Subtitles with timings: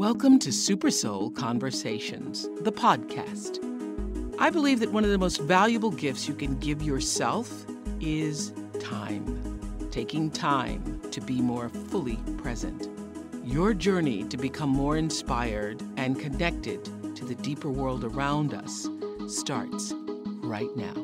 [0.00, 3.58] Welcome to Super Soul Conversations, the podcast.
[4.38, 7.66] I believe that one of the most valuable gifts you can give yourself
[8.00, 9.60] is time.
[9.90, 12.88] Taking time to be more fully present.
[13.44, 16.82] Your journey to become more inspired and connected
[17.14, 18.88] to the deeper world around us
[19.28, 19.92] starts
[20.42, 20.94] right now.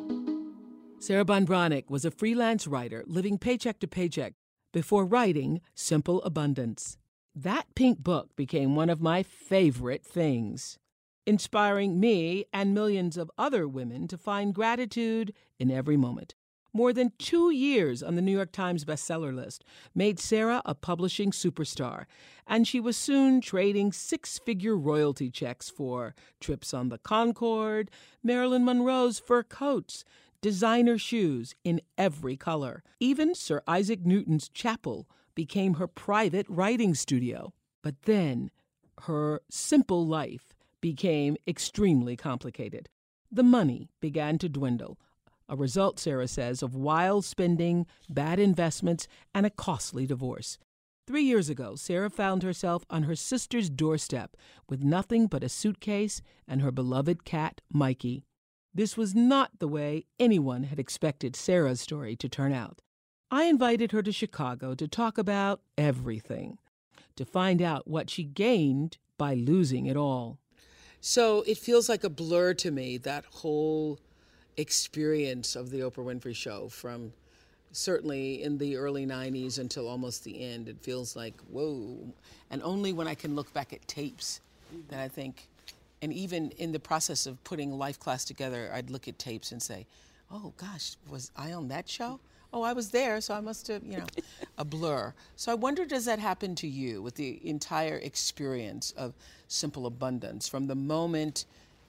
[1.01, 4.33] Sarah Breathnach was a freelance writer living paycheck to paycheck
[4.73, 6.97] before writing Simple Abundance.
[7.39, 10.79] That pink book became one of my favorite things,
[11.27, 16.35] inspiring me and millions of other women to find gratitude in every moment.
[16.73, 19.65] More than two years on the New York Times bestseller list
[19.95, 22.07] made Sarah a publishing superstar,
[22.47, 27.91] and she was soon trading six figure royalty checks for trips on the Concorde,
[28.23, 30.05] Marilyn Monroe's fur coats,
[30.41, 32.83] designer shoes in every color.
[32.99, 37.53] Even Sir Isaac Newton's chapel became her private writing studio.
[37.83, 38.51] But then
[39.03, 42.89] her simple life became extremely complicated.
[43.31, 44.99] The money began to dwindle
[45.49, 50.59] a result, Sarah says, of wild spending, bad investments, and a costly divorce.
[51.07, 54.37] Three years ago, Sarah found herself on her sister's doorstep
[54.69, 58.25] with nothing but a suitcase and her beloved cat, Mikey.
[58.75, 62.83] This was not the way anyone had expected Sarah's story to turn out.
[63.31, 66.59] I invited her to Chicago to talk about everything,
[67.17, 70.39] to find out what she gained by losing it all.
[71.01, 73.99] So it feels like a blur to me, that whole
[74.57, 77.13] experience of the Oprah Winfrey Show from
[77.73, 80.69] certainly in the early 90s until almost the end.
[80.69, 82.13] It feels like, whoa.
[82.51, 84.41] And only when I can look back at tapes
[84.89, 85.49] that I think,
[86.01, 89.61] and even in the process of putting Life Class together, I'd look at tapes and
[89.61, 89.87] say,
[90.31, 92.21] oh gosh, was I on that show?
[92.53, 94.07] Oh, I was there, so I must have, you know,
[94.59, 95.13] a blur.
[95.37, 99.15] So I wonder, does that happen to you with the entire experience of
[99.49, 101.45] Simple Abundance from the moment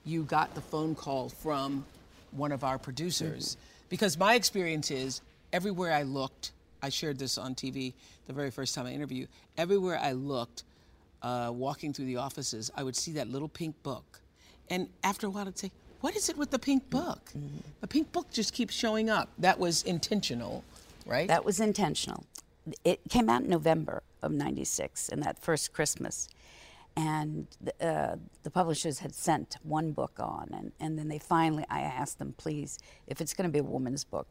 [0.07, 1.85] you got the phone call from
[2.31, 3.55] one of our producers.
[3.55, 3.87] Mm-hmm.
[3.89, 6.51] Because my experience is everywhere I looked,
[6.81, 7.93] I shared this on TV
[8.27, 10.63] the very first time I interviewed, everywhere I looked,
[11.21, 14.19] uh, walking through the offices, I would see that little pink book.
[14.69, 15.71] And after a while, I'd say,
[16.07, 17.33] what is it with the pink book?
[17.37, 17.57] Mm-hmm.
[17.81, 19.27] The pink book just keeps showing up.
[19.39, 20.63] That was intentional,
[21.05, 21.27] right?
[21.27, 22.23] That was intentional.
[22.85, 26.29] It came out in November of 96, and that first Christmas
[26.95, 31.63] and the, uh, the, publishers had sent one book on and, and then they finally
[31.69, 34.25] i asked them please if it's going to be a woman's book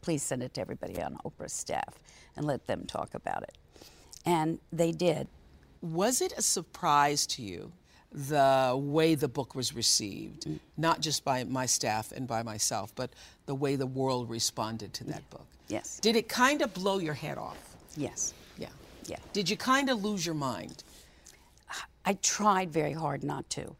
[0.00, 1.98] please send it to everybody on oprah's staff
[2.36, 3.58] and let them talk about it
[4.24, 5.26] and they did
[5.80, 7.72] was it a surprise to you
[8.12, 10.58] the way the book was received mm.
[10.76, 13.10] not just by my staff and by myself but
[13.46, 15.46] the way the world responded to that book.
[15.68, 15.98] Yes.
[16.00, 17.76] Did it kind of blow your head off?
[17.96, 18.34] Yes.
[18.58, 18.68] Yeah.
[19.06, 19.16] Yeah.
[19.32, 20.84] Did you kind of lose your mind?
[22.04, 23.74] I tried very hard not to.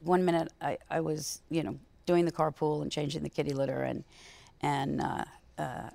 [0.00, 3.82] One minute I, I was, you know, doing the carpool and changing the kitty litter
[3.82, 4.04] and
[4.62, 5.24] and uh,
[5.58, 5.90] uh,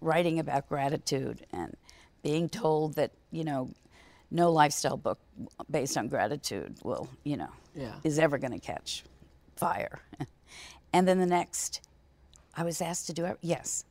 [0.00, 1.76] writing about gratitude and
[2.22, 3.70] being told that you know
[4.30, 5.18] no lifestyle book
[5.70, 7.94] based on gratitude will you know yeah.
[8.04, 9.04] is ever going to catch
[9.58, 10.00] fire.
[10.92, 11.80] and then the next,
[12.56, 13.38] I was asked to do it.
[13.40, 13.84] Yes,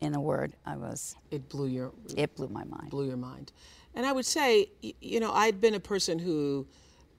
[0.00, 1.16] in a word, I was.
[1.30, 1.92] It blew your.
[2.16, 2.90] It blew my mind.
[2.90, 3.52] Blew your mind.
[3.94, 4.70] And I would say,
[5.00, 6.66] you know, I'd been a person who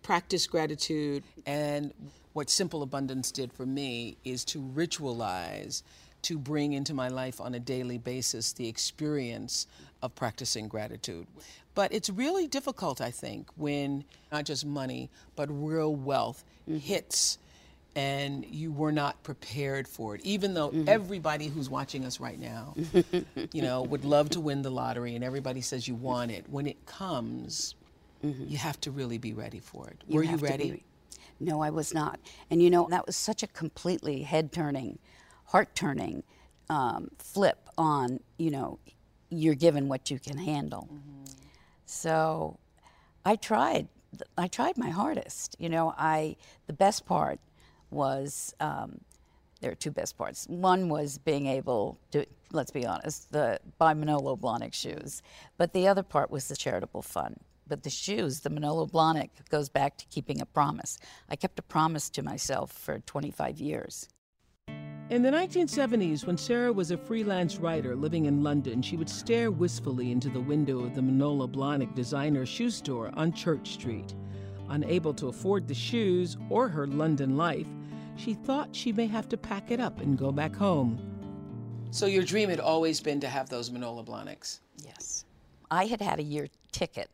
[0.01, 1.93] practiced gratitude, and
[2.33, 5.83] what Simple Abundance did for me is to ritualize,
[6.23, 9.67] to bring into my life on a daily basis the experience
[10.01, 11.27] of practicing gratitude.
[11.75, 16.77] But it's really difficult, I think, when not just money, but real wealth mm-hmm.
[16.77, 17.37] hits
[17.95, 20.87] and you were not prepared for it even though mm-hmm.
[20.87, 22.75] everybody who's watching us right now
[23.51, 26.67] you know would love to win the lottery and everybody says you want it when
[26.67, 27.73] it comes
[28.23, 28.45] mm-hmm.
[28.47, 30.83] you have to really be ready for it you were you ready be,
[31.39, 32.19] No, I was not.
[32.49, 34.99] And you know, that was such a completely head turning,
[35.49, 36.23] heart turning
[36.69, 38.79] um, flip on, you know,
[39.29, 40.87] you're given what you can handle.
[41.85, 42.59] So
[43.25, 43.87] I tried.
[44.37, 45.55] I tried my hardest.
[45.59, 46.35] You know, I
[46.67, 47.39] the best part
[47.91, 49.01] was um,
[49.61, 50.45] there are two best parts.
[50.47, 55.21] One was being able to, let's be honest, the buy Manolo Blahnik shoes,
[55.57, 57.39] but the other part was the charitable fund.
[57.67, 60.97] But the shoes, the Manolo Blahnik, goes back to keeping a promise.
[61.29, 64.07] I kept a promise to myself for 25 years.
[65.09, 69.49] In the 1970s, when Sarah was a freelance writer living in London, she would stare
[69.49, 74.13] wistfully into the window of the Manolo Blahnik designer shoe store on Church Street.
[74.69, 77.65] Unable to afford the shoes or her London life,
[78.17, 81.01] she thought she may have to pack it up and go back home.
[81.89, 84.59] So your dream had always been to have those Manolo Blahniks?
[84.77, 85.25] Yes.
[85.71, 87.09] I had had a year ticket,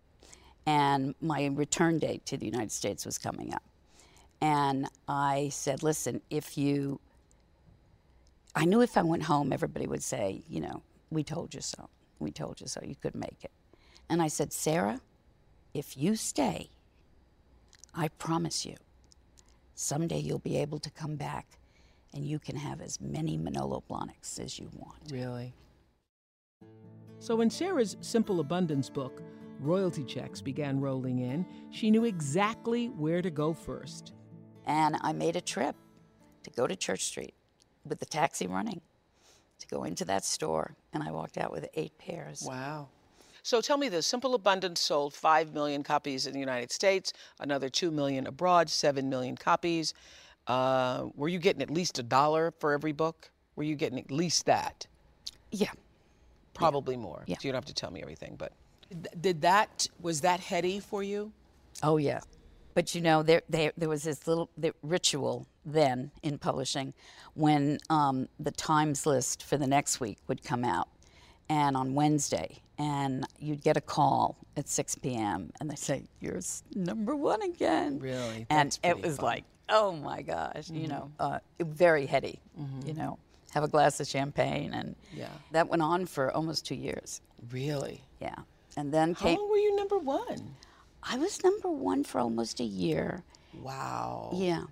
[0.65, 3.63] and my return date to the United States was coming up.
[4.41, 6.99] And I said, listen, if you
[8.55, 10.81] I knew if I went home, everybody would say, you know,
[11.11, 11.89] we told you so.
[12.19, 12.79] We told you so.
[12.83, 13.51] You could make it.
[14.09, 15.01] And I said, Sarah,
[15.73, 16.69] if you stay,
[17.93, 18.75] I promise you,
[19.73, 21.59] someday you'll be able to come back
[22.13, 25.11] and you can have as many Manolo Blahniks as you want.
[25.11, 25.53] Really?
[27.19, 29.21] So when Sarah's Simple Abundance book,
[29.59, 34.13] royalty checks began rolling in, she knew exactly where to go first.
[34.65, 35.75] And I made a trip
[36.43, 37.33] to go to Church Street
[37.85, 38.81] with the taxi running
[39.59, 42.43] to go into that store, and I walked out with eight pairs.
[42.45, 42.89] Wow.
[43.43, 47.69] So tell me this Simple Abundance sold 5 million copies in the United States, another
[47.69, 49.93] 2 million abroad, 7 million copies.
[50.47, 53.29] Uh, were you getting at least a dollar for every book?
[53.55, 54.87] Were you getting at least that?
[55.51, 55.71] Yeah.
[56.55, 57.23] Probably more.
[57.27, 57.37] Yeah.
[57.37, 58.51] So you don't have to tell me everything, but
[59.21, 61.31] did that, was that heady for you?
[61.83, 62.21] Oh, yeah.
[62.73, 66.93] But you know, there, there, there was this little the ritual then in publishing
[67.33, 70.87] when um, the Times list for the next week would come out,
[71.49, 75.51] and on Wednesday, and you'd get a call at 6 p.m.
[75.59, 76.39] and they say you're
[76.75, 77.99] number one again.
[77.99, 78.45] Really?
[78.49, 79.25] And it was fun.
[79.25, 82.39] like, oh my gosh, you know, uh, very heady.
[82.85, 83.17] You know,
[83.51, 85.29] have a glass of champagne, and Yeah.
[85.51, 87.21] that went on for almost two years.
[87.51, 88.01] Really?
[88.21, 88.35] Yeah,
[88.77, 89.37] and then How came.
[89.39, 90.55] long were you number one?
[91.03, 93.23] I was number one for almost a year.
[93.61, 94.31] Wow.
[94.33, 94.63] Yeah.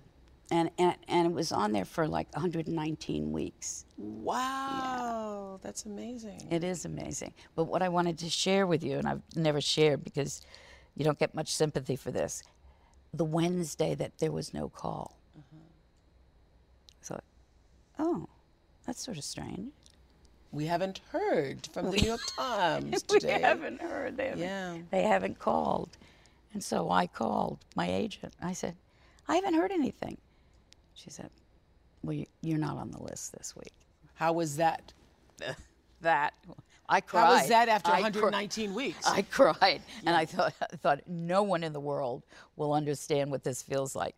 [0.50, 3.86] And, and, and it was on there for like 119 weeks.
[3.96, 5.58] Wow.
[5.62, 6.46] That's amazing.
[6.50, 7.32] It is amazing.
[7.56, 10.42] But what I wanted to share with you, and I've never shared because
[10.96, 12.42] you don't get much sympathy for this,
[13.14, 15.16] the Wednesday that there was no call.
[15.38, 15.62] Mm-hmm.
[17.00, 17.24] I thought,
[17.98, 18.28] oh,
[18.86, 19.72] that's sort of strange.
[20.52, 23.36] We haven't heard from the New York Times today.
[23.36, 24.16] we haven't heard.
[24.16, 24.76] They haven't, Yeah.
[24.90, 25.96] they haven't called.
[26.52, 28.34] And so I called my agent.
[28.40, 28.76] I said,
[29.26, 30.18] I haven't heard anything.
[30.94, 31.30] She said,
[32.02, 33.72] Well, you- you're not on the list this week.
[34.14, 34.92] How was that?
[36.00, 36.34] That
[36.88, 37.24] I cried.
[37.24, 39.06] How was that after I cr- 119 weeks?
[39.06, 42.22] I cried, and I thought, I thought no one in the world
[42.56, 44.14] will understand what this feels like.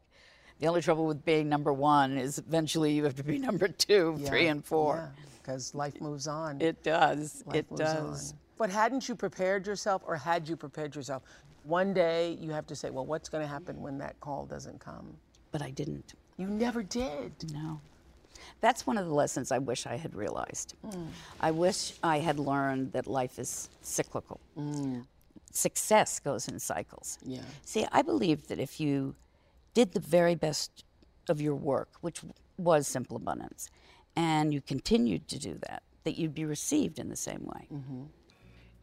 [0.59, 4.19] The only trouble with being number one is eventually you have to be number two,
[4.25, 5.13] three, and four.
[5.43, 6.61] Because life moves on.
[6.61, 7.45] It does.
[7.47, 8.33] Life it does.
[8.33, 8.39] on.
[8.59, 11.23] But hadn't you prepared yourself, or had you prepared yourself?
[11.65, 14.81] One day you have to say, well, what's going to happen when that call doesn't
[14.81, 15.17] come?
[15.53, 16.15] But I didn't.
[16.37, 17.33] You never did.
[17.53, 17.81] No.
[18.61, 20.75] That's one of the lessons I wish I had realized.
[20.87, 21.09] Mm.
[21.41, 24.41] I wish I had learned that life is cyclical.
[24.59, 25.07] Mm.
[25.51, 27.19] Success goes in cycles.
[27.25, 27.41] Yeah.
[27.65, 29.15] See, I believe that if you
[29.75, 30.85] did the very best
[31.29, 32.21] of your work, which
[32.59, 33.69] was Simple Abundance,
[34.15, 37.67] and you continued to do that, that you'd be received in the same way.
[37.73, 38.03] Mm-hmm.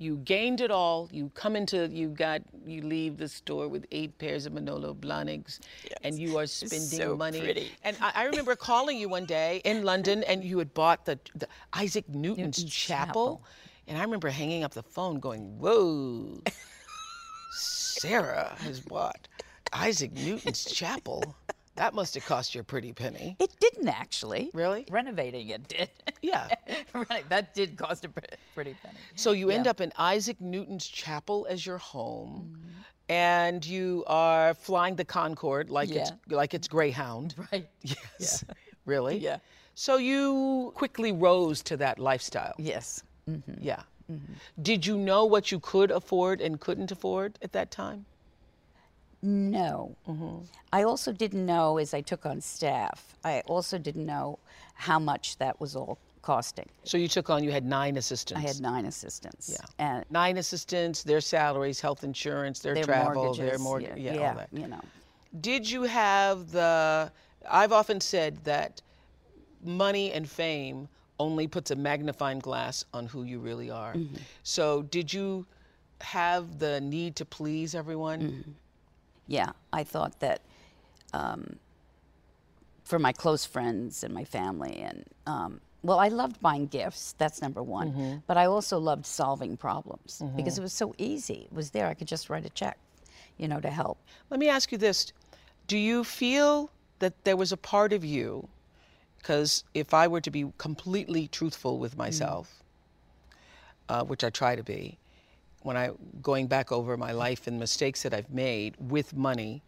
[0.03, 1.07] You gained it all.
[1.13, 5.59] You come into, you got, you leave the store with eight pairs of Manolo Blahniks,
[6.03, 7.39] and you are spending so money.
[7.39, 7.71] pretty.
[7.85, 11.17] And I, I remember calling you one day in London, and you had bought the,
[11.35, 13.07] the Isaac Newton's, Newton's chapel.
[13.37, 13.45] Chapel.
[13.87, 16.41] and I remember hanging up the phone, going, "Whoa,
[17.51, 19.29] Sarah has bought
[19.71, 21.33] Isaac Newton's chapel.
[21.75, 24.51] That must have cost you a pretty penny." It didn't actually.
[24.53, 24.85] Really?
[24.89, 25.89] Renovating it did.
[26.21, 26.47] Yeah.
[27.09, 27.27] right.
[27.29, 28.97] That did cost a pretty penny.
[29.15, 32.69] So you end up in Isaac Newton's chapel as your home, mm-hmm.
[33.09, 37.35] and you are flying the Concorde like it's like it's Greyhound.
[37.51, 37.67] Right.
[37.81, 38.43] Yes.
[38.85, 39.17] Really?
[39.17, 39.37] Yeah.
[39.75, 42.53] So you quickly rose to that lifestyle.
[42.57, 43.01] Yes.
[43.29, 43.53] Mm-hmm.
[43.61, 43.81] Yeah.
[44.11, 44.33] Mm-hmm.
[44.61, 48.05] Did you know what you could afford and couldn't afford at that time?
[49.23, 49.95] No.
[50.07, 50.43] Mm-hmm.
[50.73, 54.37] I also didn't know as I took on staff, I also didn't know
[54.75, 56.67] how much that was all costing.
[56.83, 58.43] So you took on, you had nine assistants.
[58.43, 59.49] I had nine assistants.
[59.49, 59.65] Yeah.
[59.79, 63.49] And nine assistants, their salaries, health insurance, their, their travel, mortgages.
[63.49, 64.49] their mortgage, yeah, all that.
[64.51, 64.81] you know.
[65.39, 67.11] did you have the?
[67.49, 68.81] I've often said that
[69.63, 70.89] money and fame
[71.19, 73.93] only puts a magnifying glass on who you really are.
[73.93, 74.15] Mm-hmm.
[74.43, 75.45] So, did you
[76.01, 78.21] have the need to please everyone?
[78.21, 78.51] Mm-hmm.
[79.27, 80.41] Yeah, I thought that
[81.13, 81.57] um,
[82.83, 87.13] for my close friends and my family, and um, well, I loved buying gifts.
[87.17, 88.21] That's number one.
[88.27, 91.47] But I also loved solving problems because it was so easy.
[91.49, 91.87] It was there.
[91.87, 92.77] I could just write a check,
[93.37, 93.97] you know, to help.
[94.29, 95.11] Let me ask you this
[95.67, 98.47] Do you feel that there was a part of you?
[99.17, 102.61] Because if I were to be completely truthful with myself,
[103.87, 104.97] uh, which I try to be,
[105.63, 105.91] when I
[106.21, 109.63] going back over my life and mistakes that I've made with money,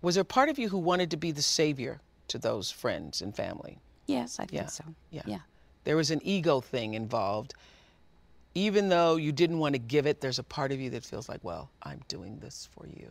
[0.00, 3.34] was there part of you who wanted to be the savior to those friends and
[3.34, 3.78] family?
[4.06, 4.84] Yes, I think Yeah, so.
[5.10, 5.22] yeah.
[5.26, 5.38] Yeah.
[5.84, 7.54] There was an ego thing involved.
[8.54, 11.28] Even though you didn't want to give it, there's a part of you that feels
[11.28, 13.08] like, well, I'm doing this for you.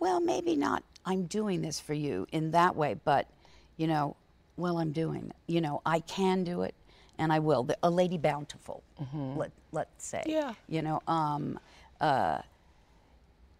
[0.00, 0.82] Well, maybe not.
[1.06, 3.28] I'm doing this for you in that way, but
[3.76, 4.16] you know,
[4.56, 5.26] well, I'm doing.
[5.30, 5.52] it.
[5.52, 6.74] You know, I can do it,
[7.18, 7.62] and I will.
[7.64, 8.82] The, a lady bountiful.
[9.14, 10.22] Let let's say.
[10.26, 10.54] Yeah.
[10.68, 11.58] You know, um,
[12.00, 12.38] uh,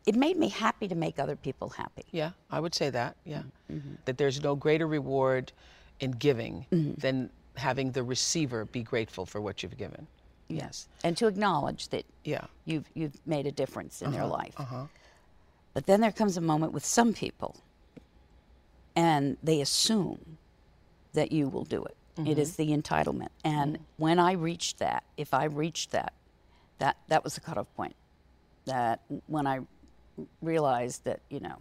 [0.06, 2.04] it made me happy to make other people happy.
[2.10, 3.16] Yeah, I would say that.
[3.24, 3.94] Yeah, Mm-hmm.
[4.04, 5.52] that there's no greater reward
[6.00, 6.66] in giving
[6.98, 10.06] than having the receiver be grateful for what you've given.
[10.48, 10.88] Yes.
[11.04, 12.44] And to acknowledge that Yeah.
[12.64, 14.54] you've you've made a difference in their life.
[14.58, 14.86] Uh-huh.
[15.74, 17.56] But then there comes a moment with some people,
[18.94, 20.38] and they assume
[21.14, 21.96] that you will do it.
[22.18, 23.28] It is the entitlement.
[23.42, 26.12] And when I reached that, if I reached that,
[26.78, 27.96] that that was the cutoff point.
[28.66, 29.60] That when I
[30.42, 31.56] realized that you know,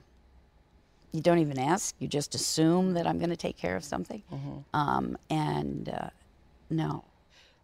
[1.13, 4.21] you don't even ask, you just assume that I'm going to take care of something.
[4.73, 6.09] Um, and uh,
[6.69, 7.03] no,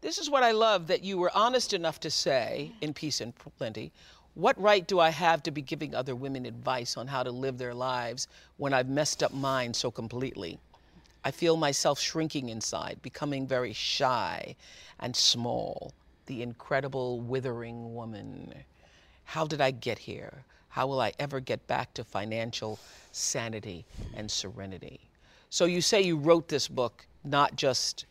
[0.02, 3.34] This is what I love that you were honest enough to say in Peace and
[3.58, 3.92] Plenty.
[4.36, 7.58] What right do I have to be giving other women advice on how to live
[7.58, 8.28] their lives
[8.58, 10.60] when I've messed up mine so completely?
[11.28, 14.56] I feel myself shrinking inside, becoming very shy
[15.02, 15.92] and small,
[16.26, 18.54] the incredible withering woman.
[19.26, 20.46] How did I get here?
[20.70, 22.80] How will I ever get back to financial
[23.12, 25.02] sanity and serenity?
[25.50, 28.06] So you say you wrote this book not just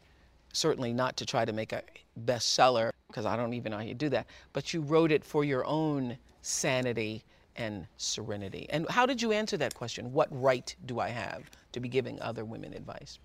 [0.52, 1.85] certainly not to try to make a
[2.26, 5.42] bestseller, because I don't even know how you do that, but you wrote it for
[5.42, 7.25] your own sanity
[7.56, 8.66] and serenity.
[8.68, 10.12] And how did you answer that question?
[10.12, 13.21] What right do I have to be giving other women advice?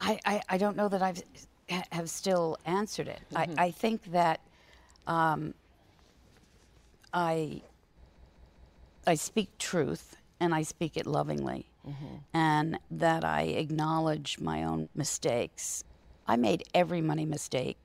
[0.00, 1.22] I, I, I don't know that I've
[1.70, 3.20] ha- have still answered it.
[3.34, 4.40] I, I think that
[5.06, 5.54] um,
[7.14, 7.62] I
[9.06, 11.66] I speak truth and I speak it lovingly,
[12.34, 15.84] and that I acknowledge my own mistakes.
[16.26, 17.76] I made every money mistake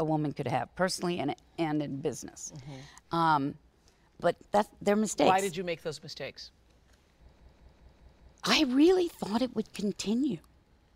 [0.00, 2.52] a woman could have, personally and and in business.
[3.12, 3.54] Um,
[4.20, 5.28] but that they're mistakes.
[5.28, 6.50] Why did you make those mistakes?
[8.48, 10.38] I really thought it would continue.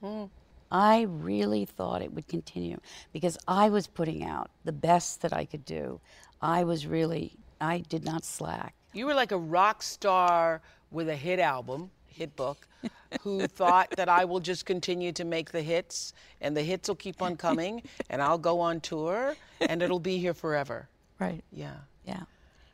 [0.00, 0.24] Hmm.
[0.70, 2.78] I really thought it would continue
[3.12, 6.00] because I was putting out the best that I could do.
[6.40, 8.74] I was really, I did not slack.
[8.94, 12.66] You were like a rock star with a hit album, hit book,
[13.20, 16.96] who thought that I will just continue to make the hits and the hits will
[16.96, 20.88] keep on coming and I'll go on tour and it'll be here forever.
[21.18, 21.44] Right.
[21.52, 21.76] Yeah.
[22.06, 22.22] Yeah.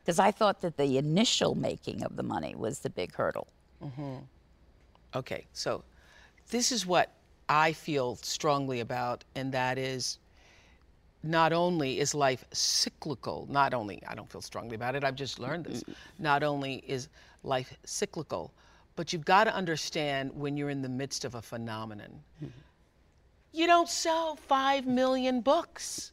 [0.04, 3.48] Because I thought that the initial making of the money was the big hurdle.
[3.82, 4.18] Mm-hmm.
[5.14, 5.84] Okay, so
[6.50, 7.12] this is what
[7.48, 10.18] I feel strongly about, and that is
[11.22, 15.38] not only is life cyclical, not only, I don't feel strongly about it, I've just
[15.38, 15.82] learned this.
[16.18, 17.08] Not only is
[17.42, 18.52] life cyclical,
[18.96, 22.20] but you've got to understand when you're in the midst of a phenomenon.
[22.42, 22.58] Mm-hmm.
[23.52, 26.12] You don't sell five million books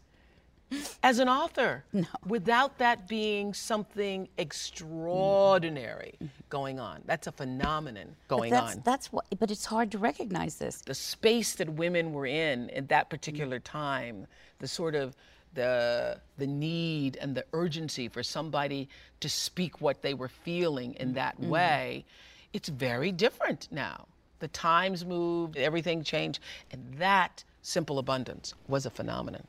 [1.04, 1.84] as an author
[2.26, 6.28] without that being something extraordinary mm-hmm.
[6.50, 7.02] going on.
[7.06, 10.82] That's a phenomenon going that's, on That's what, but it's hard to recognize this.
[10.82, 14.28] the space that women were in at that particular time,
[14.60, 15.16] the sort of
[15.54, 18.88] the the need and the urgency for somebody
[19.22, 21.50] to speak what they were feeling in that mm-hmm.
[21.50, 22.06] way,
[22.54, 24.06] it's very different now.
[24.40, 26.40] The times moved, everything changed,
[26.72, 29.48] and that simple abundance was a phenomenon.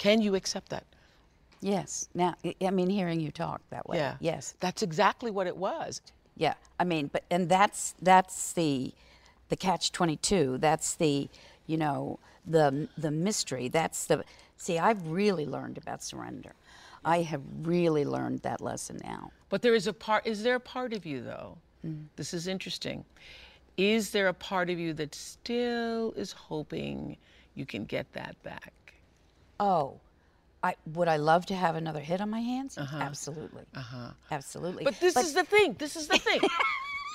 [0.00, 0.84] Can you accept that?
[1.60, 2.08] Yes.
[2.14, 3.98] Now, I- mean, hearing you talk that way.
[3.98, 4.16] Yeah.
[4.18, 4.54] Yes.
[4.60, 6.00] That's exactly what it was.
[6.36, 8.94] Yeah, I mean, but and that's that's the
[9.50, 10.56] the catch twenty two.
[10.56, 11.28] That's the
[11.66, 13.68] you know the the mystery.
[13.68, 14.24] That's the
[14.56, 14.78] see.
[14.78, 16.54] I've really learned about surrender.
[17.04, 19.32] I have really learned that lesson now.
[19.50, 21.58] But there is a part, is there a part of you though?
[21.86, 22.06] Mm.
[22.16, 23.04] This is interesting.
[23.76, 27.18] Is there a part of you that still is hoping
[27.54, 28.72] you can get that back?
[29.60, 30.00] Oh,
[30.62, 32.76] I would I love to have another hit on my hands?
[32.78, 33.62] Absolutely.
[33.76, 34.10] Uh-huh.
[34.30, 34.84] Absolutely.
[34.84, 35.74] But this is the thing.
[35.78, 36.40] This is the thing.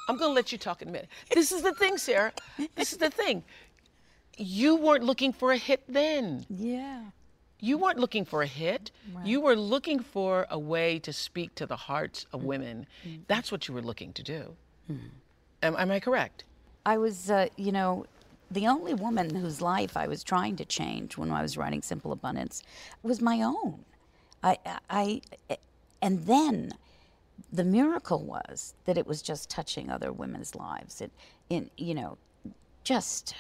[0.08, 1.10] I'm going to let you talk in a minute.
[1.34, 2.32] This is the thing, Sarah.
[2.76, 3.44] This is the thing.
[4.38, 6.46] You weren't looking for a hit then.
[6.50, 7.02] yeah.
[7.62, 8.92] You weren't looking for a hit.
[9.24, 12.86] You were looking for a way to speak to the hearts of women.
[13.28, 14.56] That's what you were looking to do.
[15.64, 16.44] Am, am I correct?
[16.86, 18.06] I was, uh, you know,
[18.50, 22.12] the only woman whose life I was trying to change when I was writing Simple
[22.12, 22.62] Abundance
[23.04, 23.86] was my own.
[24.44, 24.58] I,
[24.90, 25.22] I,
[26.02, 26.74] and then
[27.52, 31.02] the miracle was that it was just touching other women's lives.
[31.02, 31.12] It,
[31.50, 32.18] in, you know,
[32.84, 33.34] just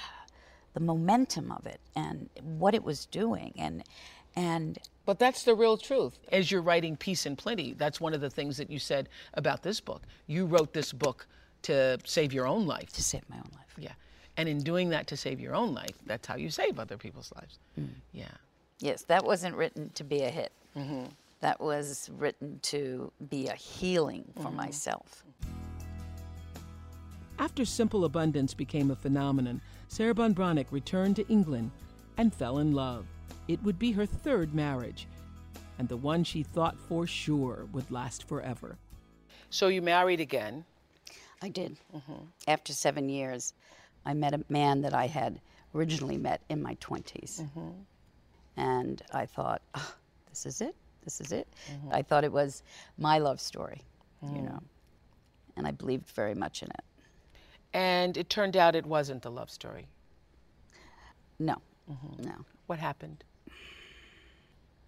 [0.73, 3.83] the momentum of it and what it was doing, and
[4.35, 6.17] and But that's the real truth.
[6.31, 9.63] As you're writing Peace and Plenty, that's one of the things that you said about
[9.63, 10.01] this book.
[10.27, 11.27] You wrote this book
[11.63, 12.91] to save your own life.
[12.93, 13.73] to save my own life.
[13.77, 13.93] Yeah.
[14.37, 17.31] And in doing that to save your own life, that's how you save other people's
[17.35, 17.59] lives.
[17.79, 17.89] Mm.
[18.11, 18.25] Yeah.
[18.79, 20.51] Yes, that wasn't written to be a hit.
[20.75, 21.05] Mm-hmm.
[21.39, 24.57] That was written to be a healing for mm-hmm.
[24.57, 25.23] myself.
[27.37, 31.71] After Simple Abundance became a phenomenon, Sarah Ban Breathnach returned to England
[32.17, 33.05] and fell in love.
[33.47, 35.07] It would be her third marriage,
[35.77, 38.77] and the one she thought for sure would last forever.
[39.49, 40.65] So you married again.
[41.41, 41.77] I did.
[41.95, 42.23] Mm-hmm.
[42.47, 43.53] After seven years,
[44.05, 45.39] I met a man that I had
[45.73, 47.41] originally met in my 20s.
[47.41, 47.69] Mm-hmm.
[48.57, 49.93] And I thought, "Ah,
[50.29, 50.75] this is it.
[51.03, 51.47] This is it.
[51.71, 51.93] Mm-hmm.
[51.93, 52.63] I thought it was
[52.97, 53.81] my love story,
[54.23, 54.49] you mm.
[54.49, 54.59] know.
[55.55, 56.83] And I believed very much in it.
[57.73, 59.87] And it turned out it wasn't a love story.
[61.37, 61.55] No,
[61.89, 62.23] mm-hmm.
[62.23, 62.33] no.
[62.65, 63.23] What happened?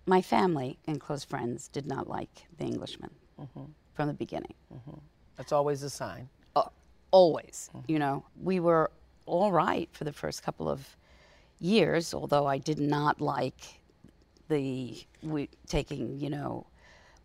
[0.08, 3.12] My family and close friends did not like the Englishman
[3.94, 4.54] from the beginning.
[5.36, 6.30] That's always a sign.
[6.56, 6.64] uh,
[7.12, 7.70] always.
[7.88, 8.90] You know, we were
[9.28, 10.96] all right for the first couple of
[11.60, 13.60] years, although I did not like
[14.50, 16.66] the we, taking, you know,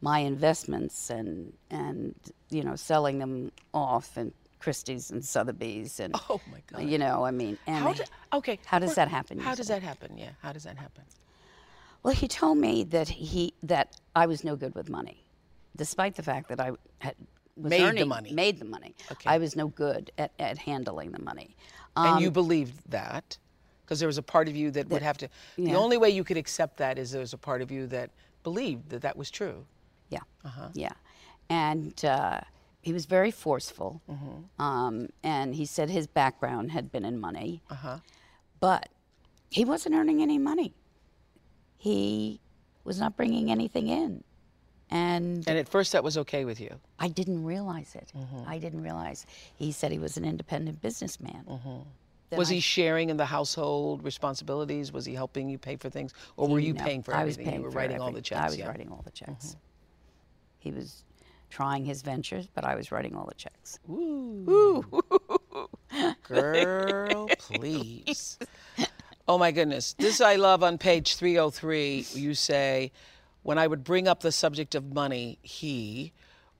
[0.01, 2.15] my investments and and
[2.51, 6.89] you know selling them off and Christie's and Sotheby's and Oh, my God.
[6.89, 8.59] you know, I mean, and How do, okay.
[8.65, 10.17] How does that happen, How does that happen?
[10.17, 10.31] Yeah.
[10.41, 11.05] How does that happen?
[12.03, 15.25] Well, he told me that he that I was no good with money,
[15.77, 17.15] despite the fact that I had
[17.57, 18.33] was Made the money.
[18.33, 18.95] Made the money.
[19.11, 19.29] Okay.
[19.29, 21.57] I was no good at, at handling the money.
[21.97, 23.39] and you Um, believed that
[23.85, 25.29] because there was a part of you that, would have to.
[25.57, 28.11] The only way you could accept that is there was a part of you that
[28.43, 29.67] believed that that was true.
[30.09, 30.21] Yeah.
[30.45, 30.69] Uh-huh.
[30.73, 30.93] Yeah.
[31.51, 32.41] And uh,
[32.81, 34.01] he was very forceful.
[34.09, 37.63] Mm Um, and he said his background had been in money.
[37.71, 37.99] Uh-huh.
[38.61, 38.89] But
[39.51, 40.75] he wasn't earning any money.
[41.77, 42.41] He
[42.85, 44.25] was not bringing anything in.
[44.93, 46.79] And And at first, that was okay with you.
[46.99, 48.13] I didn't realize it.
[48.15, 48.47] Mm-hmm.
[48.47, 49.25] I didn't realize.
[49.57, 51.45] He said he was an independent businessman.
[51.49, 51.79] Mm-hmm.
[52.29, 54.93] Then was I- he sharing in the household responsibilities?
[54.93, 57.57] Was he helping you pay for things, or were you paying for I was paying
[57.57, 58.41] you were for writing all the checks.
[58.41, 58.69] I was yeah.
[58.69, 59.47] writing all the checks.
[59.47, 59.59] Mm-hmm.
[60.59, 61.05] He was
[61.49, 63.79] trying his ventures, but I was writing all the checks.
[63.91, 64.85] Ooh,
[66.23, 68.39] Girl, please.
[69.29, 69.95] Oh my goodness.
[69.95, 72.07] This I love on page 303.
[72.13, 72.93] You say,
[73.43, 76.13] when I would bring up the subject of money, he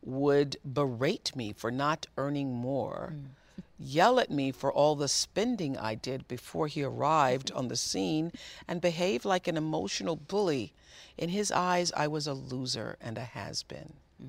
[0.03, 3.63] would berate me for not earning more, hmm.
[3.79, 8.33] yell at me for all the spending I did before he arrived on the scene,
[8.67, 10.73] and behave like an emotional bully.
[11.17, 13.93] In his eyes, I was a loser and a has been.
[14.21, 14.29] Hmm.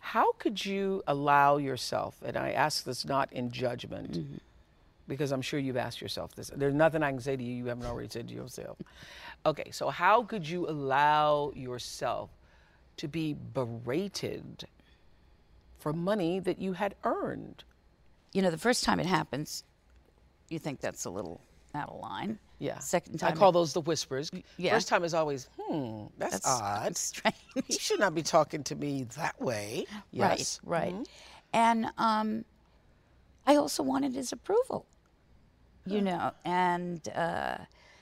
[0.00, 4.36] How could you allow yourself, and I ask this not in judgment, mm-hmm.
[5.08, 6.50] Because I'm sure you've asked yourself this.
[6.54, 8.78] There's nothing I can say to you you haven't already said to yourself.
[9.44, 12.30] Okay, so how could you allow yourself
[12.98, 14.64] to be berated
[15.80, 17.64] for money that you had earned?
[18.32, 19.64] You know, the first time it happens,
[20.48, 21.40] you think that's a little
[21.74, 22.38] out of line.
[22.60, 22.78] Yeah.
[22.78, 24.30] Second time, I call it- those the whispers.
[24.58, 24.72] yeah.
[24.74, 26.96] First time is always, hmm, that's, that's odd.
[26.96, 27.34] strange.
[27.66, 29.86] He should not be talking to me that way.
[30.12, 30.60] Yes.
[30.62, 30.70] Mm-hmm.
[30.70, 31.06] Right, right.
[31.52, 32.44] And um,
[33.44, 34.86] I also wanted his approval,
[35.86, 36.32] you know.
[36.44, 37.58] And uh,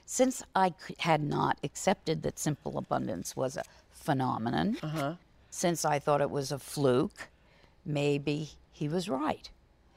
[0.07, 5.15] since I c- had not accepted that simple abundance was a phenomenon, Uh-huh.
[5.51, 7.29] since I thought it was a fluke,
[7.85, 9.49] maybe he was right.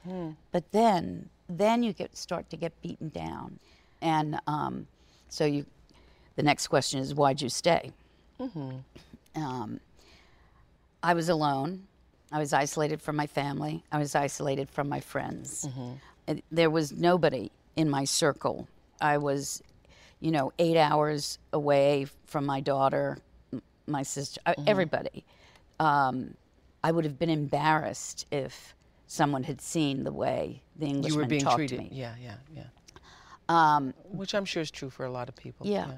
[0.03, 0.31] Hmm.
[0.51, 3.59] But then, then you get start to get beaten down,
[4.01, 4.87] and um,
[5.29, 5.65] so you.
[6.35, 7.91] The next question is, why'd you stay?
[9.35, 9.79] Um,
[11.01, 11.83] I was alone.
[12.31, 13.83] I was isolated from my family.
[13.91, 15.67] I was isolated from my friends.
[16.27, 18.67] And There was nobody in my circle.
[19.01, 19.61] I was,
[20.19, 23.17] you know, eight hours away from my daughter,
[23.87, 25.25] my sister, uh, everybody.
[25.79, 26.35] Um,
[26.83, 28.75] I would have been embarrassed if
[29.07, 31.77] someone had seen the way the Englishman You were being talked treated.
[31.77, 31.89] to me.
[31.91, 32.63] Yeah, yeah, yeah.
[33.49, 35.67] Um, Which I'm sure is true for a lot of people.
[35.67, 35.91] Yeah.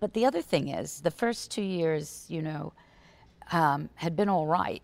[0.00, 2.72] but the other thing is, the first two years, you know,
[3.52, 4.82] um, had been all right.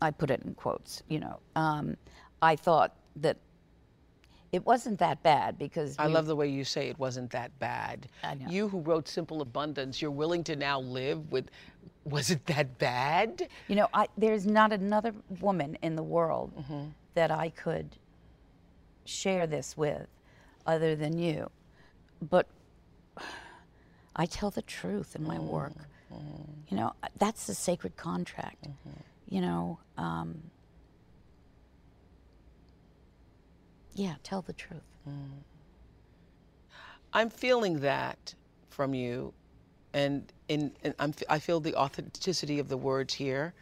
[0.00, 1.40] I put it in quotes, you know.
[1.56, 1.96] Um,
[2.40, 3.36] I thought that
[4.52, 8.08] it wasn't that bad because I love the way you say it wasn't that bad.
[8.48, 11.50] You who wrote Simple Abundance, you're willing to now live with,
[12.04, 13.48] was it that bad?
[13.68, 16.88] You know, I, there's not another woman in the world mm-hmm.
[17.14, 17.96] that I could
[19.04, 20.06] share this with
[20.66, 21.50] other than you.
[22.22, 22.46] But
[24.16, 25.74] I tell the truth in my work.
[26.12, 26.52] Mm-hmm.
[26.68, 28.64] You know, that's the sacred contract.
[28.64, 29.00] Mm-hmm.
[29.28, 30.42] You know, um,
[33.98, 34.80] yeah, tell the truth.
[35.08, 35.42] Mm.
[37.12, 38.34] I'm feeling that
[38.70, 39.34] from you,
[39.92, 43.54] and in, and I'm, I feel the authenticity of the words here,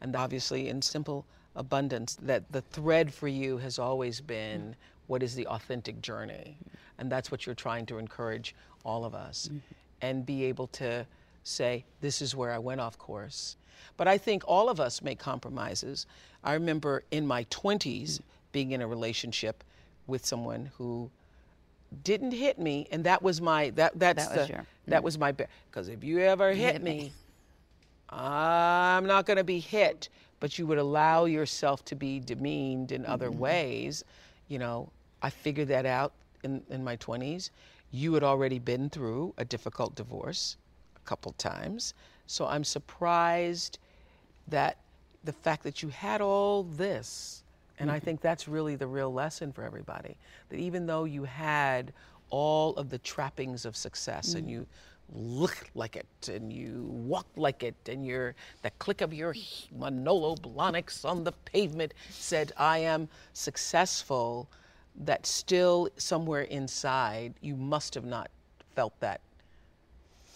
[0.00, 4.74] and obviously in simple abundance that the thread for you has always been mm.
[5.06, 6.58] what is the authentic journey,
[6.98, 9.58] and that's what you're trying to encourage all of us, mm-hmm.
[10.02, 11.06] and be able to
[11.44, 13.56] say this is where I went off course.
[13.96, 16.06] But I think all of us make compromises.
[16.42, 18.20] I remember in my 20s mm.
[18.50, 19.62] being in a relationship
[20.06, 21.10] with someone who
[22.02, 25.18] didn't hit me, and that was my that that's That was the your- that was
[25.18, 26.98] my because if you ever hit, hit me.
[26.98, 27.12] me,
[28.10, 30.08] I'm not going to be hit.
[30.40, 33.38] But you would allow yourself to be demeaned in other Mm-hmm.
[33.38, 34.04] ways.
[34.48, 34.90] You know,
[35.22, 36.12] I figured that out
[36.42, 37.50] in in my 20s.
[37.92, 40.56] You had already been through a difficult divorce
[40.96, 41.94] a couple times,
[42.26, 43.78] so I'm surprised
[44.48, 44.76] that
[45.22, 47.43] the fact that you had all this
[47.78, 50.16] and I think that's really the real lesson for everybody.
[50.48, 51.92] That even though you had
[52.30, 54.66] all of the trappings of success and you
[55.12, 59.34] look like it and you walk like it and your the click of your
[59.78, 64.48] Manolo Blahniks on the pavement said I am successful
[64.96, 68.30] that still somewhere inside you must have not
[68.74, 69.20] felt that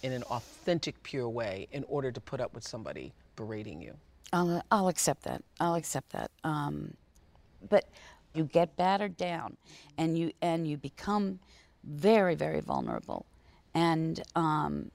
[0.03, 3.95] in an authentic pure way in order to put up with somebody berating you.
[4.33, 5.43] I'll, I'll accept that.
[5.59, 6.31] I'll accept that.
[6.45, 6.95] Um,
[7.69, 7.85] but
[8.35, 9.57] you get battered down,
[9.97, 11.41] and you and you become
[11.85, 13.25] very, very vulnerable,
[13.75, 14.91] and um,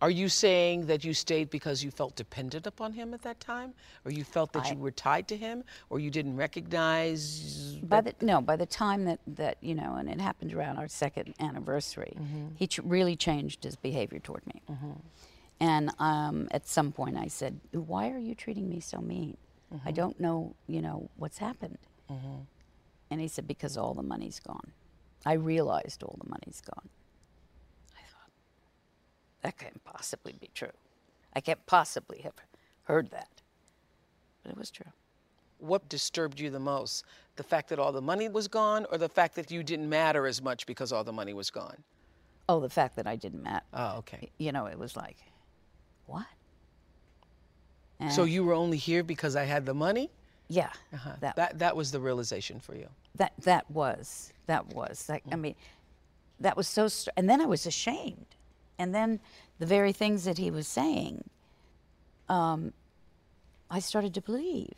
[0.00, 3.74] Are you saying that you stayed because you felt dependent upon him at that time,
[4.04, 7.78] or you felt that you were tied to him, or you didn't recognize?
[7.82, 10.88] by the no, by the time that that you know, and it happened around our
[10.88, 12.16] second anniversary,
[12.56, 14.62] he ch- really changed his behavior toward me.
[15.60, 19.36] And um, at some point, I said, "Why are you treating me so mean?
[19.72, 19.94] I mm-hmm.
[19.94, 21.78] don't know, you know, what's happened."
[22.10, 22.42] Mm-hmm.
[23.10, 24.72] And he said, "Because all the money's gone."
[25.24, 26.88] I realized all the money's gone.
[27.94, 28.30] I thought
[29.42, 30.76] that can't possibly be true.
[31.34, 32.34] I can't possibly have
[32.84, 33.28] heard that,
[34.42, 34.90] but it was true.
[35.58, 37.04] What disturbed you the most?
[37.36, 40.26] The fact that all the money was gone, or the fact that you didn't matter
[40.26, 41.76] as much because all the money was gone?
[42.48, 43.64] Oh, the fact that I didn't matter.
[43.72, 44.30] Oh, okay.
[44.38, 45.16] you know, it was like,
[46.06, 46.26] what?
[48.10, 50.10] So you were only here because I had the money?
[50.48, 51.12] yeah, Uh-huh.
[51.20, 52.88] that, That that was the realization for you.
[53.16, 55.54] that that was that was like I mean,
[56.40, 56.88] that was so.
[56.88, 58.26] Str- and then I was ashamed,
[58.78, 59.20] and then
[59.58, 61.24] the very things that he was saying,
[62.28, 62.72] um,
[63.70, 64.74] I started to believe.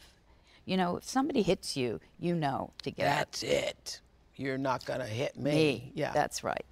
[0.67, 3.05] You know, if somebody hits you, you know to get.
[3.05, 4.01] That's it.
[4.37, 5.51] You're not gonna hit me.
[5.53, 5.93] me.
[5.95, 6.13] Yeah.
[6.13, 6.65] That's right.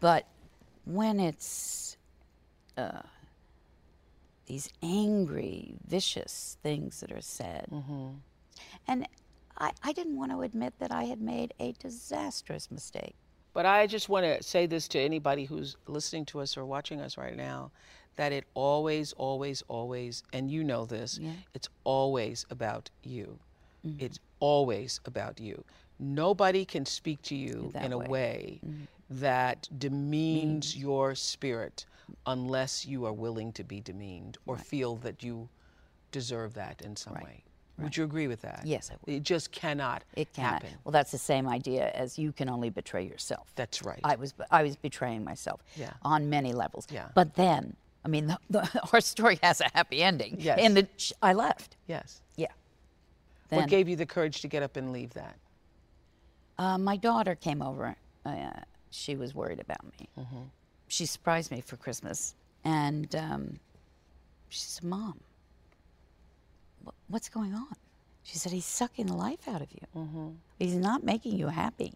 [0.00, 0.26] But
[0.84, 1.96] when it's
[2.76, 3.02] uh,
[4.46, 8.08] these angry, vicious things that are said, Mm-hmm.
[8.88, 9.06] and
[9.58, 13.14] I, I didn't want to admit that I had made a disastrous mistake.
[13.54, 17.00] But I just want to say this to anybody who's listening to us or watching
[17.00, 17.70] us right now
[18.16, 21.20] that it always, always, always, and you know this,
[21.54, 23.38] it's always about you.
[23.86, 24.04] Mm-hmm.
[24.04, 25.64] It's always about you.
[25.98, 28.06] Nobody can speak to you That in a way.
[28.08, 28.84] way Mm-hmm.
[29.20, 31.84] that demeans your spirit
[32.26, 35.48] unless you are willing to be demeaned or feel that you
[36.10, 37.42] deserve that in some way.
[37.78, 38.62] Would you agree with that?
[38.64, 39.12] Yes, I would.
[39.14, 40.62] It just cannot It cannot.
[40.62, 40.78] happen.
[40.84, 43.50] Well, that's the same idea as you can only betray yourself.
[43.56, 43.98] That's right.
[44.04, 45.92] I was I was betraying myself Yeah.
[46.02, 46.86] on many levels.
[46.90, 47.08] Yeah.
[47.14, 50.36] But then, I mean, the, the, our story has a happy ending.
[50.38, 50.60] Yes.
[50.60, 50.86] In the
[51.22, 51.76] I left.
[51.88, 52.20] yes.
[52.36, 52.48] Yeah.
[53.48, 55.36] What gave you the courage to get up and leave that?
[56.58, 57.96] Uh, my daughter came over.
[58.24, 58.50] Uh,
[58.90, 60.08] she was worried about me.
[60.92, 63.58] She surprised me for Christmas, and um,
[64.50, 65.18] she said, "Mom,
[67.08, 67.74] what's going on?"
[68.24, 69.86] She said, "He's sucking the life out of you.
[70.58, 71.94] He's not making you happy."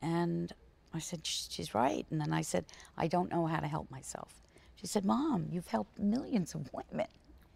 [0.00, 0.52] And
[0.94, 4.42] I said, "She's right." And then I said, "I don't know how to help myself."
[4.76, 7.08] She said, "Mom, you've helped millions of women."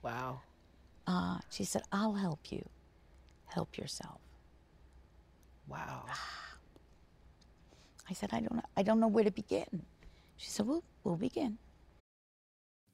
[0.02, 0.40] Wow.
[1.06, 2.68] Uh, she said, "I'll help you.
[3.46, 4.18] Help yourself."
[5.68, 6.02] Wow.
[8.10, 8.62] I said, I don't know.
[8.76, 9.84] I don't know where to begin.
[10.42, 11.58] She said, Well, we'll begin.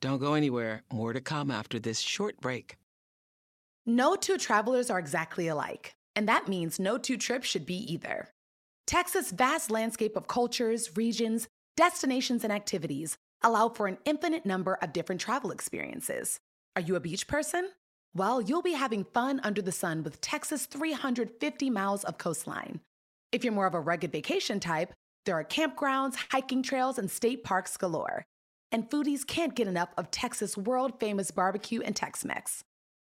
[0.02, 0.82] Don't go anywhere.
[0.92, 2.76] More to come after this short break.
[3.86, 8.28] No two travelers are exactly alike, and that means no two trips should be either.
[8.86, 14.92] Texas' vast landscape of cultures, regions, destinations, and activities allow for an infinite number of
[14.92, 16.38] different travel experiences.
[16.76, 17.70] Are you a beach person?
[18.14, 22.80] Well, you'll be having fun under the sun with Texas' 350 miles of coastline.
[23.32, 24.92] If you're more of a rugged vacation type,
[25.24, 28.24] there are campgrounds, hiking trails, and state parks galore.
[28.70, 32.62] And foodies can't get enough of Texas' world famous barbecue and Tex Mex.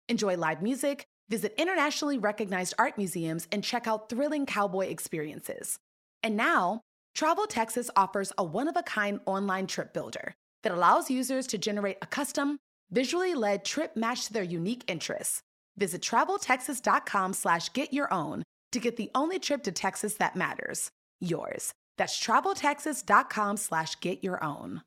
[0.09, 5.79] Enjoy live music, visit internationally recognized art museums, and check out thrilling cowboy experiences.
[6.23, 6.81] And now,
[7.15, 11.59] Travel Texas offers a one of a kind online trip builder that allows users to
[11.59, 12.59] generate a custom,
[12.91, 15.43] visually led trip matched to their unique interests.
[15.77, 20.91] Visit traveltexas.com slash get your own to get the only trip to Texas that matters,
[21.21, 21.73] yours.
[21.97, 24.83] That's traveltexas.com slash get your own.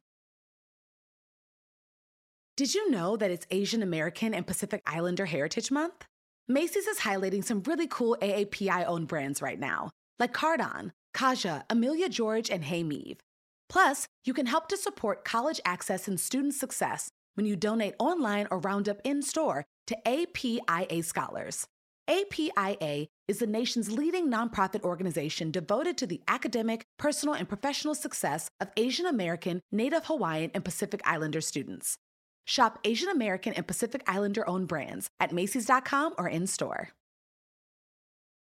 [2.58, 6.06] Did you know that it's Asian American and Pacific Islander Heritage Month?
[6.48, 12.10] Macy's is highlighting some really cool AAPI owned brands right now, like Cardon, Kaja, Amelia
[12.10, 13.20] George, and Hey Meave.
[13.70, 18.48] Plus, you can help to support college access and student success when you donate online
[18.50, 21.67] or round up in store to APIA Scholars.
[22.10, 28.50] APIA is the nation's leading nonprofit organization devoted to the academic, personal, and professional success
[28.62, 31.98] of Asian American, Native Hawaiian, and Pacific Islander students.
[32.46, 36.89] Shop Asian American and Pacific Islander owned brands at Macy's.com or in store.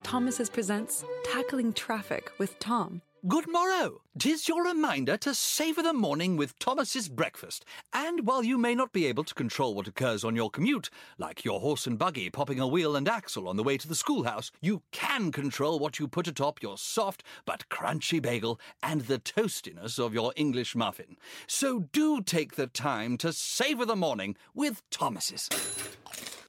[0.05, 3.03] Thomas's presents Tackling Traffic with Tom.
[3.29, 4.03] Good morrow!
[4.17, 7.65] Tis your reminder to savour the morning with Thomas's breakfast.
[7.93, 11.45] And while you may not be able to control what occurs on your commute, like
[11.45, 14.53] your horse and buggy popping a wheel and axle on the way to the schoolhouse,
[14.61, 19.99] you can control what you put atop your soft but crunchy bagel and the toastiness
[19.99, 21.17] of your English muffin.
[21.49, 25.49] So do take the time to savour the morning with Thomas's.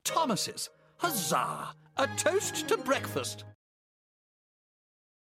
[0.03, 0.69] Thomas's.
[0.97, 1.73] Huzzah!
[1.97, 3.45] A toast to breakfast.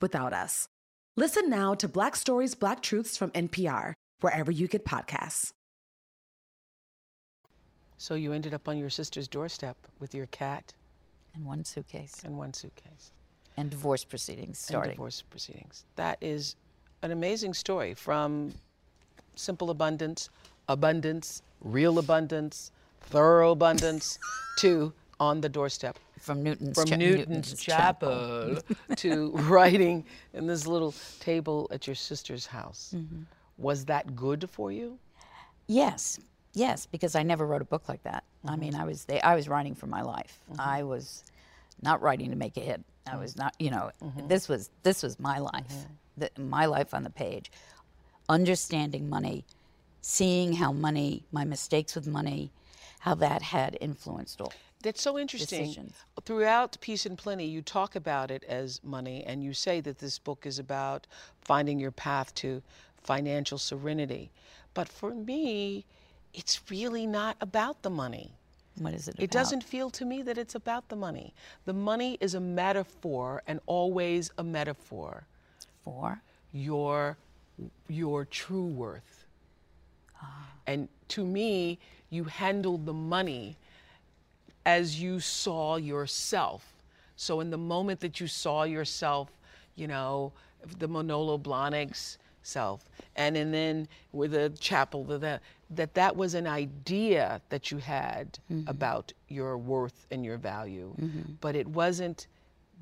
[0.00, 0.68] without us.
[1.16, 5.52] Listen now to Black Stories, Black Truths from NPR, wherever you get podcasts.
[7.98, 10.74] So you ended up on your sister's doorstep with your cat
[11.34, 12.22] And one suitcase.
[12.24, 13.12] and one suitcase.
[13.56, 14.90] And divorce proceedings starting.
[14.90, 15.86] And divorce proceedings.
[15.96, 16.56] That is
[17.02, 18.52] an amazing story from
[19.34, 20.28] simple abundance,
[20.68, 24.18] abundance, real abundance, thorough abundance,
[24.58, 25.98] to on the doorstep.
[26.18, 28.58] From Newton's, From cha- Newton's, Chapel,
[28.96, 32.94] to writing in this little table at your sister's house.
[32.96, 33.22] Mm-hmm.
[33.58, 34.98] Was that good for you?
[35.66, 36.18] Yes,
[36.54, 38.24] yes, because I never wrote a book like that.
[38.44, 38.60] I Mm-hmm.
[38.60, 40.38] mean, I was they, I was writing for my life.
[40.58, 41.24] I was
[41.82, 42.80] not writing to make a hit.
[43.10, 44.28] I was not, you know, Mm-hmm.
[44.28, 47.50] this was this was my life, the, my life on the page.
[48.28, 49.44] Understanding money,
[50.00, 52.50] seeing how money, my mistakes with money,
[53.00, 54.52] how that had influenced all.
[54.86, 55.62] That's so interesting.
[55.62, 55.96] Decisions.
[56.24, 60.20] Throughout Peace and Plenty, you talk about it as money, and you say that this
[60.20, 61.08] book is about
[61.40, 62.62] finding your path to
[63.02, 64.30] financial serenity.
[64.74, 65.84] But for me,
[66.32, 68.30] it's really not about the money.
[68.78, 69.14] What is it?
[69.14, 69.24] About?
[69.24, 71.34] It doesn't feel to me that it's about the money.
[71.64, 75.26] The money is a metaphor and always a metaphor.
[75.82, 76.22] for.
[76.52, 77.16] Your
[77.88, 79.26] your true worth.
[80.22, 80.46] Ah.
[80.68, 83.56] And to me, you handled the money
[84.66, 86.74] as you saw yourself.
[87.14, 89.30] So in the moment that you saw yourself,
[89.76, 90.32] you know,
[90.78, 96.46] the Manolo Blahniks self, and, and then with the chapel, the, that that was an
[96.46, 98.68] idea that you had mm-hmm.
[98.68, 101.32] about your worth and your value, mm-hmm.
[101.40, 102.26] but it wasn't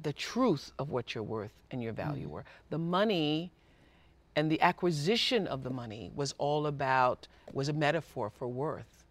[0.02, 2.30] the truth of what your worth and your value mm.
[2.30, 2.44] were.
[2.70, 3.52] The money
[4.34, 9.04] and the acquisition of the money was all about was a metaphor for worth.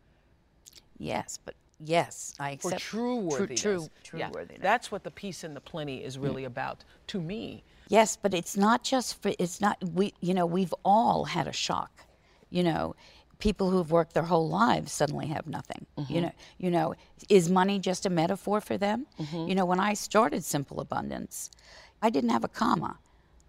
[1.00, 3.62] Yes, but yes, I For accept true worthiness.
[3.62, 4.62] True, true, Yeah, worthiness.
[4.62, 6.48] That's what the peace and the plenty is really mm.
[6.48, 7.64] about to me.
[7.88, 11.54] Yes, but it's not just for it's not we you know, we've all had a
[11.54, 12.06] shock.
[12.50, 12.96] You know,
[13.40, 15.86] people who've worked their whole lives suddenly have nothing.
[15.98, 16.22] You mm-hmm.
[16.22, 16.96] know, you know,
[17.30, 19.06] is money just a metaphor for them?
[19.20, 19.48] Mm-hmm.
[19.50, 21.52] You know, when I started Simple Abundance,
[22.02, 22.98] I didn't have a comma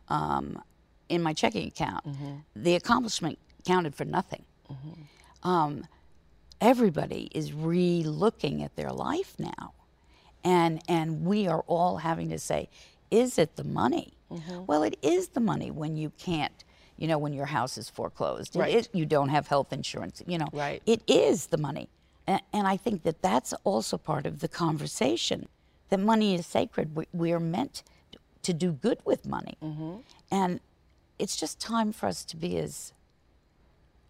[0.09, 0.63] um,
[1.09, 2.07] in my checking account.
[2.07, 2.33] Mm-hmm.
[2.57, 4.45] The accomplishment counted for nothing.
[5.43, 5.87] Um,
[6.61, 9.73] everybody is re-looking at their life now.
[10.43, 12.69] And and we are all having to say
[13.11, 14.15] is it the money?
[14.31, 14.67] Mm-hmm.
[14.67, 16.65] Well it is the money when you can't
[16.97, 18.57] you know when your house is foreclosed.
[18.57, 18.75] Right.
[18.75, 20.49] is- you don't have health insurance you know.
[20.53, 20.83] Right.
[20.87, 21.89] it is the money.
[22.27, 25.49] And, and i think that that's also part of the conversation
[25.91, 26.97] that money is sacred.
[26.97, 27.83] We, we are meant
[28.43, 29.57] to do good with money.
[29.63, 29.97] Mm-hmm.
[30.31, 30.61] And
[31.19, 32.93] it's just time for us to be as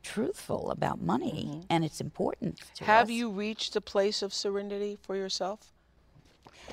[0.04, 3.10] truthful about money and its importance to Have us.
[3.10, 5.72] you reached a place of serenity for yourself?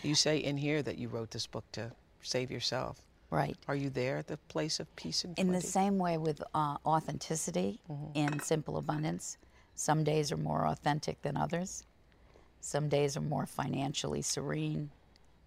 [0.04, 1.92] You say in here that you wrote this book to
[2.22, 3.02] save yourself.
[3.32, 6.44] right Are you there at the place of peace and In the same way with
[6.54, 7.80] uh, authenticity
[8.14, 9.38] in simple abundance,
[9.76, 11.86] some days are more authentic than others.
[12.60, 14.92] Some days are more financially serene.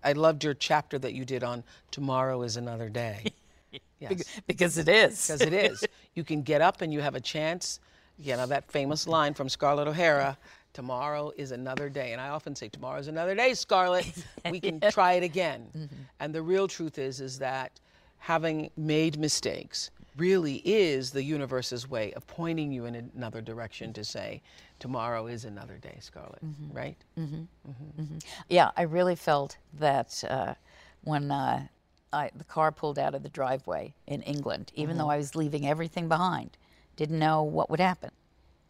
[0.03, 3.33] I loved your chapter that you did on tomorrow is another day.
[4.01, 4.25] yes.
[4.47, 5.27] Because it is.
[5.27, 5.85] because it is.
[6.15, 7.81] You can get up and you have a chance.
[8.19, 10.39] You know that famous line from Scarlett O'Hara:
[10.73, 14.07] "Tomorrow is another day." And I often say, "Tomorrow is another day, Scarlett.
[14.51, 15.97] We can try it again." Mm-hmm.
[16.21, 17.81] And the real truth is, is that
[18.19, 24.05] having made mistakes really is the universe's way of pointing you in another direction to
[24.05, 24.41] say,
[24.79, 26.77] "Tomorrow is another day, Scarlett." Mm-hmm.
[26.77, 26.97] Right?
[27.19, 28.19] Mm-hmm.
[28.49, 30.55] Yeah, I really felt that uh,
[31.03, 31.67] when uh,
[32.15, 35.67] I, the car pulled out of the driveway in England, even though I was leaving
[35.67, 36.57] everything behind,
[36.97, 38.11] didn't know what would happen.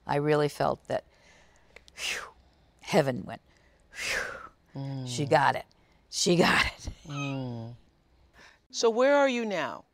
[0.06, 1.04] I really felt that
[1.94, 2.22] phew,
[2.80, 3.40] heaven went,
[3.90, 4.20] phew,
[5.06, 5.64] she got it.
[6.10, 6.88] She got it.
[8.70, 9.84] So where are you now?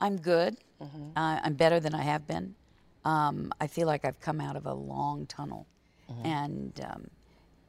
[0.00, 0.56] I'm good.
[1.16, 2.54] Uh, I'm better than I have been.
[3.04, 5.66] Um, I feel like I've come out of a long tunnel,
[6.24, 7.06] and um,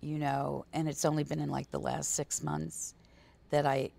[0.01, 2.95] you know, and it's only been in like the last six months
[3.51, 3.91] that I.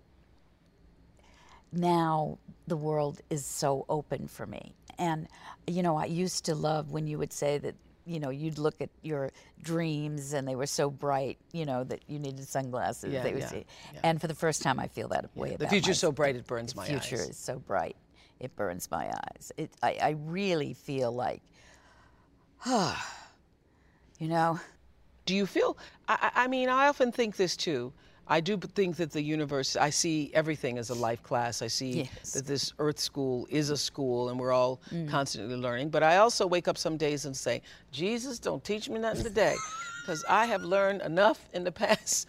[1.71, 5.27] Now the world is so open for me, and
[5.67, 7.75] you know, I used to love when you would say that.
[8.05, 9.29] You know, you'd look at your
[9.61, 13.13] dreams and they were so bright, you know, that you needed sunglasses.
[13.13, 13.65] Yeah, yeah, see.
[14.01, 16.35] And for the first time, I feel that way The about future's my- so bright
[16.35, 16.87] it burns my eyes.
[16.89, 17.95] The future is so bright,
[18.39, 19.51] it burns my eyes.
[19.57, 21.43] It, I, I really feel like,
[22.65, 23.15] ah,
[24.19, 24.59] you know,
[25.27, 25.77] Do you feel?
[26.07, 27.93] I I mean, I often think this too.
[28.31, 31.61] I do think that the universe, I see everything as a life class.
[31.63, 32.33] I see Yes.
[32.33, 35.09] that this earth school is a school and we're all Mm.
[35.09, 35.89] constantly learning.
[35.89, 37.61] But I also wake up some days and say,
[37.91, 39.55] Jesus, don't teach me nothing today.
[40.01, 42.27] Because I have learned enough in the past.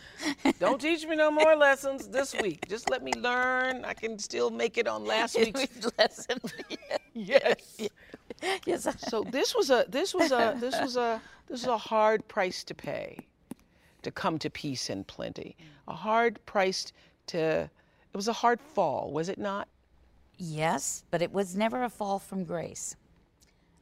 [0.59, 2.69] Don't teach me no more lessons this week.
[2.69, 3.87] Just let me learn.
[3.87, 5.67] I can still make it on last week's.
[5.99, 6.39] lesson.
[7.15, 7.89] Yes.
[8.67, 12.27] yes, So this was a this was a this was a this was a hard
[12.29, 13.27] price to pay
[14.03, 15.57] to come to peace and plenty.
[15.89, 16.93] A hard price
[17.29, 17.39] to
[18.13, 19.69] it was a hard fall, was it not?
[20.43, 22.97] yes, but it was never a fall from grace.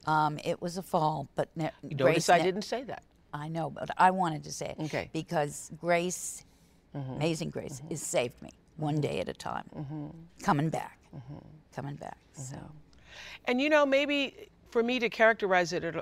[0.06, 3.04] Um, it was a fall, but ne- notice I ne- didn't say that.
[3.32, 5.02] I know, but I wanted to say it Okay.
[5.04, 5.12] Mm-hmm.
[5.12, 6.44] because grace,
[6.94, 11.36] amazing grace, has saved me one day at a time, coming back, Mm-hmm.
[11.74, 12.18] coming back.
[12.32, 12.56] So.
[13.44, 15.94] And you know, maybe for me to characterize it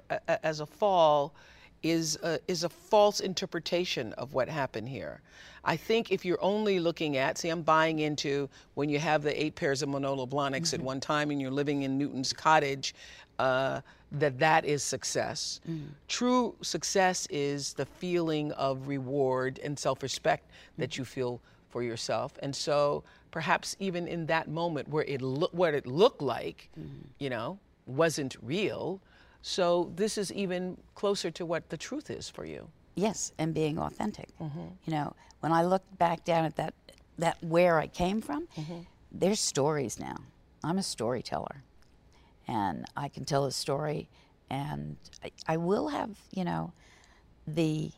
[0.43, 1.35] as a fall
[1.91, 5.21] is a, is a false interpretation of what happened here.
[5.65, 9.43] I think if you're only looking at, see, I'm buying into when you have the
[9.43, 10.87] eight pairs of Manolo Blahniks at mm-hmm.
[10.87, 12.95] one time and you're living in Newton's cottage,
[13.39, 13.81] uh,
[14.13, 15.61] that that is success.
[15.69, 15.89] Mm.
[16.07, 22.39] True success is the feeling of reward and self-respect that you feel for yourself.
[22.43, 27.09] And so perhaps even in that moment where it what it looked like, mm-hmm.
[27.19, 29.01] you know, wasn't real.
[29.49, 32.67] So this is even closer to what the truth is for you.
[32.97, 34.37] Yes, and being authentic.
[34.41, 34.67] Mm-hmm.
[34.85, 36.75] You know, when I look back down at that,
[37.19, 38.81] that where I came from, mm-hmm.
[39.13, 40.17] there's stories now.
[40.65, 41.63] I'm a storyteller,
[42.49, 44.09] and I can tell a story,
[44.51, 46.73] and I, I will have, you know,
[47.47, 47.93] the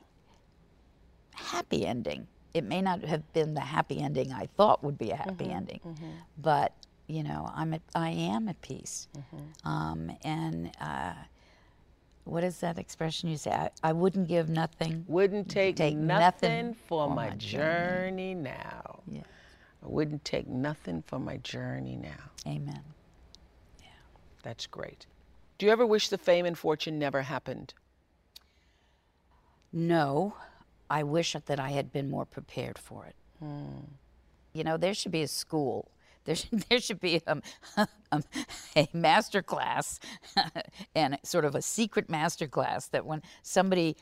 [1.34, 2.26] happy ending.
[2.53, 5.57] It may not have been the happy ending I thought would be a happy mm-hmm.
[5.57, 5.80] ending,
[6.36, 6.74] but
[7.07, 9.09] you know, I'm at, I am at peace,
[9.64, 10.70] um, and.
[10.78, 11.14] Uh,
[12.29, 13.51] what is that expression you say?
[13.51, 15.05] I, I wouldn't give nothing.
[15.09, 19.01] Wouldn't take, Take nothing, nothing for for my my journey now.
[19.07, 19.22] Yeah.
[19.83, 22.31] I wouldn't take nothing for my journey now.
[22.47, 22.83] Amen.
[23.81, 23.87] Yeah.
[24.43, 25.07] That's great.
[25.57, 27.72] Do you ever wish the fame and fortune never happened?
[29.72, 30.35] No,
[30.91, 33.14] I wish that I had been more prepared for it.
[33.41, 33.85] Hmm.
[34.53, 35.91] You know, there should be a school.
[36.25, 37.43] There should, there should be um,
[38.12, 38.23] um,
[38.77, 40.01] a master class
[40.95, 43.97] and sort of a secret master class that when somebody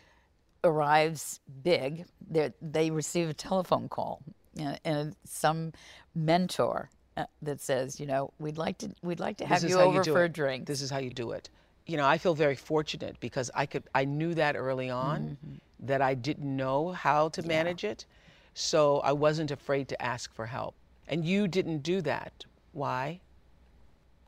[0.64, 4.22] arrives big, they they receive a telephone call
[4.58, 5.72] and, and some
[6.14, 10.02] mentor uh, that says, you know, we'd like to we'd like to have you over
[10.02, 10.26] do for it.
[10.26, 10.66] a drink.
[10.66, 11.48] This is how you do it.
[11.86, 15.86] You know, I feel very fortunate because I could I knew that early on Mm-hmm.
[15.86, 18.06] that I didn't know how to manage it.
[18.54, 20.74] So I wasn't afraid to ask for help.
[21.08, 22.44] And you didn't do that.
[22.72, 23.20] Why?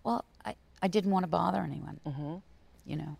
[0.04, 2.00] Well, I, I didn't want to bother anyone.
[2.06, 2.34] Mm-hmm.
[2.86, 3.16] You know.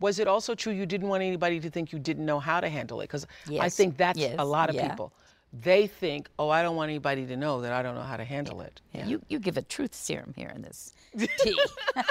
[0.00, 2.68] Was it also true you didn't want anybody to think you didn't know how to
[2.68, 3.04] handle it?
[3.04, 3.26] Because
[3.60, 4.88] I think that's yes, a lot of yeah.
[4.88, 5.12] people.
[5.52, 8.24] They think, oh, I don't want anybody to know that I don't know how to
[8.24, 8.80] handle it.
[8.92, 9.06] Yeah.
[9.06, 11.58] You you give a truth serum here in this tea.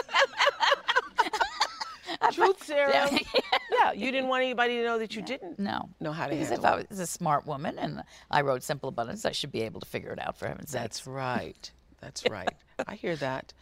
[2.31, 3.17] Truth serum.
[3.71, 5.89] yeah, you didn't want anybody to know that you didn't No.
[5.99, 6.71] know how to because handle if.
[6.73, 9.87] I was a smart woman and I wrote Simple Abundance, I should be able to
[9.87, 10.81] figure it out for heaven's sake.
[10.81, 11.71] That's right.
[11.99, 12.53] That's right.
[12.87, 13.53] I hear that.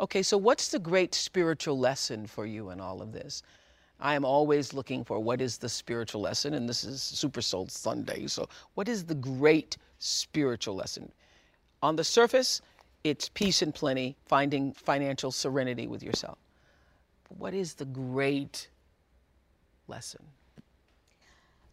[0.00, 3.42] Okay, so what's the great spiritual lesson for you in all of this?
[3.98, 7.66] I am always looking for what is the spiritual lesson, and this is Super Soul
[7.68, 8.26] Sunday.
[8.26, 11.10] So, what is the great spiritual lesson?
[11.82, 12.60] On the surface,
[13.04, 16.36] it's peace and plenty, finding financial serenity with yourself.
[17.28, 18.68] What is the great
[19.88, 20.22] lesson?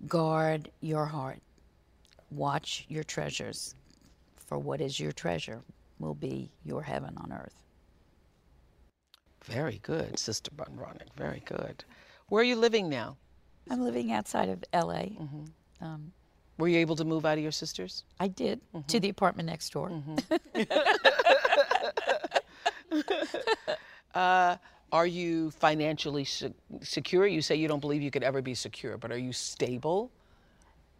[0.08, 1.40] Guard your heart.
[2.32, 3.76] Watch your treasures.
[4.36, 5.62] For what is your treasure
[6.00, 7.56] will be your heaven on earth.
[9.46, 11.14] Very good, Sister Ban Breathnach.
[11.18, 11.84] Very good.
[12.30, 13.18] Where are you living now?
[13.70, 15.04] I'm living outside of LA.
[15.04, 15.46] Mm-hmm.
[15.86, 16.12] Um,
[16.58, 18.04] Were you able to move out of your sister's?
[18.20, 18.88] I did Mm-hmm.
[18.88, 19.92] to the apartment next door.
[24.14, 24.58] Uh,
[24.94, 27.28] are you financially se- secure?
[27.28, 30.12] You say you don't believe you could ever be secure, but are you stable?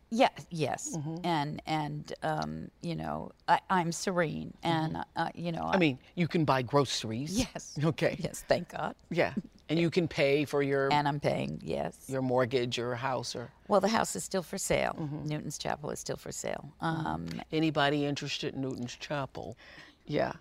[0.10, 1.26] Yeah, yes, Mm-hmm.
[1.26, 5.76] and and um, you know I, I'm serene, and uh, you know Mm-hmm.
[5.76, 7.32] I mean, you can buy groceries.
[7.40, 8.18] yes, Okay.
[8.20, 9.34] yes, thank God, Yeah.
[9.70, 11.96] And you can pay for your and I'm paying yes.
[12.08, 14.96] your mortgage or house or Well, the house is still for sale.
[15.00, 15.26] Mm-hmm.
[15.30, 16.74] Newton's Chapel is still for sale.
[16.82, 19.58] Um, anybody interested in Newton's Chapel.
[20.06, 20.34] Yeah.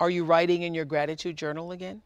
[0.00, 2.00] Are you writing in your gratitude journal again?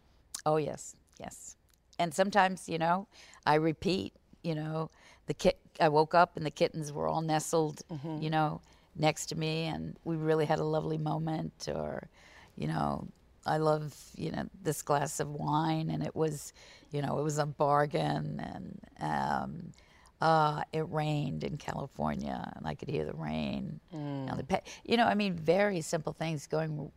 [0.47, 1.57] Oh yes, yes.
[1.99, 3.07] And sometimes, you know,
[3.47, 4.13] I repeat.
[4.43, 4.91] You know,
[5.27, 5.59] the kit.
[5.81, 7.83] I woke up and the kittens were all nestled.
[8.21, 8.61] You know,
[8.97, 11.69] next to me, and we really had a lovely moment.
[11.75, 12.09] Or,
[12.57, 13.09] you know,
[13.47, 16.53] I love you know this glass of wine, and it was,
[16.91, 18.81] you know, it was a bargain, and.
[19.01, 19.73] Um,
[20.21, 23.81] uh, it rained in California, and I could hear the rain.
[23.93, 26.91] Now the pe- you know, I mean, very simple things going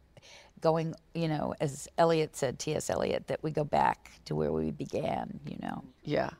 [0.61, 2.89] going, you know, as Eliot said, T.S.
[2.89, 5.83] Eliot, that we go back to where we began, you know.
[6.03, 6.31] Yeah.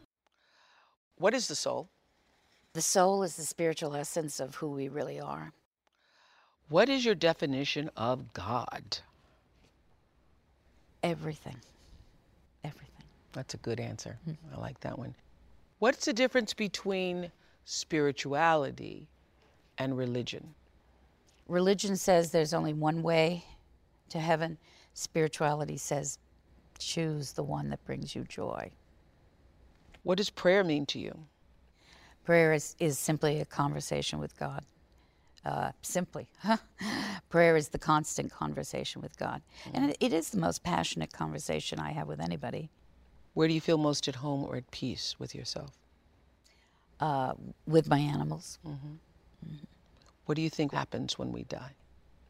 [1.17, 1.89] What is the soul?
[2.73, 5.51] The soul is the spiritual essence of who we really are.
[6.69, 8.99] What is your definition of God?
[11.01, 11.57] Everything.
[12.63, 13.05] Everything.
[13.33, 14.17] That's a good answer.
[14.27, 14.55] Mm-hmm.
[14.55, 15.15] I like that one.
[15.79, 17.31] What's the difference between
[17.65, 19.07] spirituality
[19.77, 20.53] and religion?
[21.47, 23.45] Religion says there's only one way
[24.09, 24.57] to heaven.
[24.93, 26.19] Spirituality says
[26.79, 28.71] choose the one that brings you joy.
[30.03, 31.17] What does prayer mean to you?
[32.25, 34.63] Prayer is, is simply a conversation with God.
[35.45, 36.27] Uh, simply.
[37.29, 39.41] Prayer is the constant conversation with God.
[39.73, 42.69] And it, it is the most passionate conversation I have with anybody.
[43.33, 45.71] Where do you feel most at home or at peace with yourself?
[46.99, 47.33] Uh,
[47.65, 48.59] with my animals.
[50.25, 51.73] What do you think happens when we die?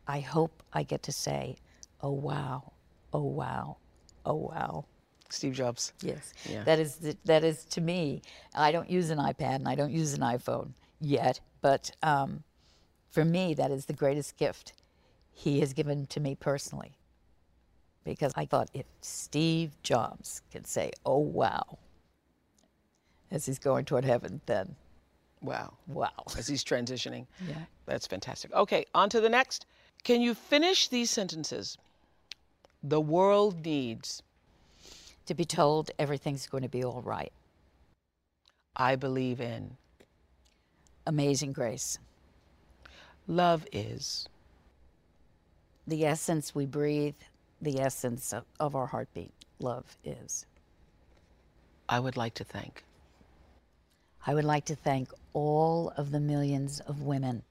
[0.08, 1.56] I hope I get to say,
[2.02, 2.72] oh wow,
[3.14, 3.78] oh wow,
[4.26, 4.86] oh wow.
[5.30, 5.92] Steve Jobs.
[6.02, 6.34] Yes.
[6.50, 6.64] Yeah.
[6.64, 8.22] That is the, that is to me.
[8.56, 10.70] I don't use an iPad and I don't use an iPhone
[11.02, 12.44] yet, but um,
[13.10, 14.72] for me, that is the greatest gift
[15.34, 16.98] he has given to me personally.
[18.06, 21.78] Because I thought if Steve Jobs could say, "Oh wow,"
[23.32, 24.78] as he's going toward heaven, then
[25.42, 25.74] Wow.
[25.88, 26.10] wow.
[26.38, 27.28] As he's transitioning.
[27.48, 27.56] Yeah.
[27.86, 28.54] That's fantastic.
[28.54, 29.66] Okay, on to the next.
[30.04, 31.78] Can you finish these sentences?
[32.84, 34.24] The world needs.
[35.28, 37.34] To be told everything's going to be all right.
[38.76, 39.78] I believe in.
[41.08, 42.00] Amazing grace.
[43.28, 44.28] Love is.
[45.88, 47.16] the essence we breathe,
[47.62, 50.46] the essence of, of our heartbeat, love is.
[51.90, 52.84] I would like to thank.
[54.26, 57.44] I would like to thank all of the millions of women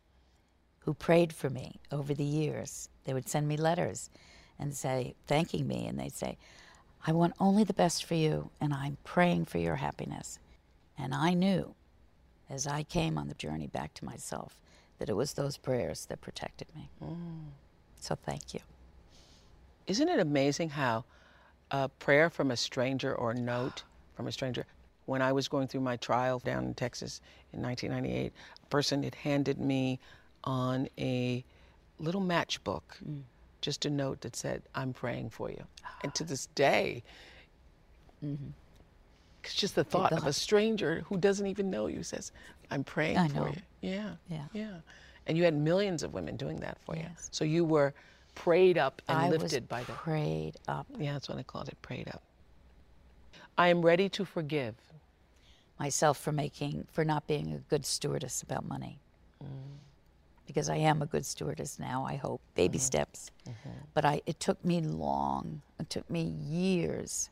[0.81, 2.89] who prayed for me over the years.
[3.05, 4.11] They would send me letters
[4.59, 6.39] and say, thanking me, and they'd say,
[7.07, 10.39] I want only the best for you, and I'm praying for your happiness.
[10.99, 11.75] And I knew
[12.49, 14.61] as I came on the journey back to myself
[14.99, 16.89] that it was those prayers that protected me.
[17.03, 17.51] Mm.
[18.01, 18.61] So thank you.
[19.87, 21.05] Isn't it amazing how
[21.71, 23.83] a prayer from a stranger or a note
[24.15, 24.65] from a stranger?
[25.05, 27.21] When I was going through my trial down in Texas
[27.53, 28.33] in 1998,
[28.63, 30.01] a person had handed me
[30.43, 31.45] on a
[31.99, 33.23] little matchbook mm.
[33.61, 35.65] Just a note that said, I'm praying for you.
[35.85, 35.97] Ah.
[36.05, 37.03] And to this day,
[38.25, 38.51] mm-hmm.
[39.45, 42.33] it's just the thought of a stranger who doesn't even know you says,
[42.71, 43.47] I'm praying I for know.
[43.49, 43.63] you.
[43.81, 44.11] Yeah.
[44.29, 44.45] Yeah.
[44.53, 44.75] Yeah.
[45.27, 47.07] And you had millions of women doing that for you.
[47.31, 47.95] So you were
[48.35, 51.81] prayed up and I lifted by the prayed up yeah, that's what I called it,
[51.83, 52.23] prayed up.
[53.59, 54.75] I am ready to forgive.
[55.79, 58.99] myself for making for not being a good stewardess about money.
[59.43, 59.49] Mm.
[60.47, 62.41] Because I am a good stewardess now, I hope.
[62.55, 62.85] Baby mm-hmm.
[62.85, 63.31] steps.
[63.49, 63.71] Mm-hmm.
[63.95, 65.63] But I it took me long.
[65.81, 67.31] It took me years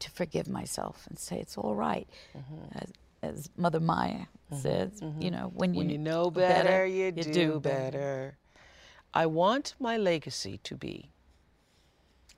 [0.00, 2.08] to forgive myself and say it's all right.
[2.36, 2.78] Mm-hmm.
[2.78, 2.92] As,
[3.22, 8.36] as Mother Maya says, you know, when you, When you know better, you, do, better.
[9.12, 11.10] I want my legacy to be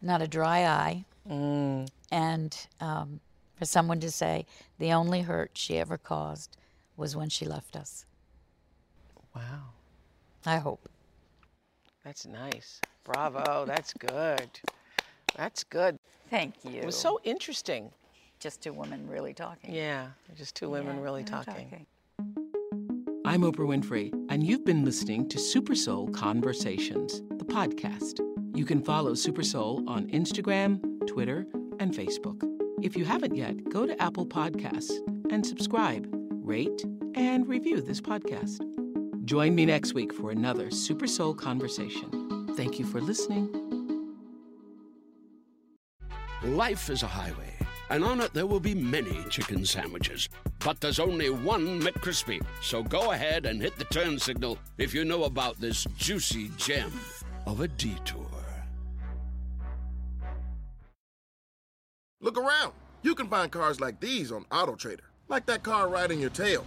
[0.00, 1.04] Not a dry eye.
[1.28, 1.88] Mm.
[2.10, 3.20] And um,
[3.56, 4.44] for someone to say
[4.78, 6.56] the only hurt she ever caused
[6.96, 8.04] was when she left us.
[9.34, 9.62] Wow.
[10.46, 10.88] I hope.
[12.04, 12.80] That's nice.
[13.04, 13.64] Bravo.
[13.66, 14.48] That's good.
[15.36, 15.98] That's good.
[16.30, 16.80] Thank you.
[16.80, 17.90] It was so interesting.
[18.40, 19.72] just two women really talking.
[19.72, 21.86] Yeah, just two women Yeah, really really talking.
[23.24, 28.20] I'm Oprah Winfrey, and you've been listening to Super Soul Conversations, the podcast.
[28.54, 31.46] You can follow Super Soul on Instagram, Twitter,
[31.78, 32.42] and Facebook.
[32.82, 34.92] If you haven't yet, go to Apple Podcasts
[35.30, 38.81] and subscribe, rate, and review this podcast.
[39.24, 42.54] Join me next week for another Super Soul Conversation.
[42.56, 43.48] Thank you for listening.
[46.42, 47.54] Life is a highway,
[47.88, 50.28] and on it there will be many chicken sandwiches.
[50.58, 52.44] But there's only one McCrispy.
[52.62, 56.90] So go ahead and hit the turn signal if you know about this juicy gem
[57.46, 58.26] of a detour.
[62.20, 62.72] Look around.
[63.02, 66.66] You can find cars like these on AutoTrader, like that car riding your tail.